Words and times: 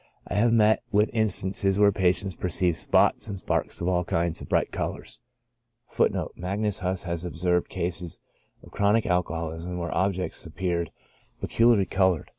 I 0.27 0.33
have 0.33 0.51
met 0.51 0.81
with 0.91 1.11
instances 1.13 1.77
where 1.77 1.91
patients 1.91 2.33
perceived 2.35 2.75
spots 2.77 3.29
and 3.29 3.37
sparks 3.37 3.81
of 3.81 3.87
all 3.87 4.03
kinds 4.03 4.41
of 4.41 4.49
bright 4.49 4.71
colors.* 4.71 5.19
During 5.95 6.13
the 6.13 6.19
long 6.21 6.29
* 6.33 6.35
Magnus 6.37 6.79
Huss 6.79 7.03
has 7.03 7.23
observed 7.23 7.69
cases 7.69 8.19
of 8.63 8.71
chronic 8.71 9.05
alcoholism 9.05 9.77
where 9.77 9.93
objects 9.95 10.47
ap 10.47 10.55
peared 10.55 10.91
peculiarly 11.39 11.85
colored. 11.85 12.29